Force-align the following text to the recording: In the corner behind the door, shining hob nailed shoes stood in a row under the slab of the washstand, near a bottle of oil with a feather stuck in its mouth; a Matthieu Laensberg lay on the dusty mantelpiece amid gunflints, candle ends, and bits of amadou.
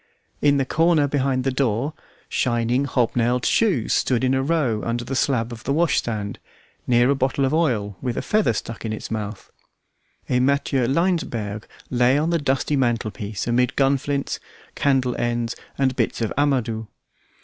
In 0.41 0.57
the 0.57 0.65
corner 0.65 1.07
behind 1.07 1.43
the 1.43 1.51
door, 1.51 1.93
shining 2.27 2.85
hob 2.85 3.15
nailed 3.15 3.45
shoes 3.45 3.93
stood 3.93 4.23
in 4.23 4.33
a 4.33 4.41
row 4.41 4.81
under 4.83 5.03
the 5.05 5.15
slab 5.15 5.51
of 5.51 5.63
the 5.63 5.71
washstand, 5.73 6.39
near 6.87 7.11
a 7.11 7.15
bottle 7.15 7.45
of 7.45 7.53
oil 7.53 7.97
with 8.01 8.17
a 8.17 8.23
feather 8.23 8.51
stuck 8.51 8.83
in 8.83 8.93
its 8.93 9.11
mouth; 9.11 9.51
a 10.27 10.39
Matthieu 10.39 10.87
Laensberg 10.87 11.67
lay 11.91 12.17
on 12.17 12.31
the 12.31 12.39
dusty 12.39 12.75
mantelpiece 12.75 13.45
amid 13.45 13.75
gunflints, 13.75 14.39
candle 14.73 15.15
ends, 15.17 15.55
and 15.77 15.95
bits 15.95 16.19
of 16.19 16.33
amadou. 16.35 16.87